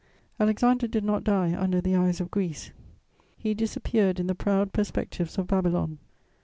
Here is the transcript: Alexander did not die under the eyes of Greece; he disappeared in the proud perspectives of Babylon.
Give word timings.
Alexander 0.39 0.87
did 0.87 1.03
not 1.03 1.23
die 1.23 1.55
under 1.55 1.79
the 1.79 1.95
eyes 1.95 2.19
of 2.19 2.31
Greece; 2.31 2.71
he 3.37 3.53
disappeared 3.53 4.19
in 4.19 4.25
the 4.25 4.33
proud 4.33 4.73
perspectives 4.73 5.37
of 5.37 5.45
Babylon. 5.45 5.99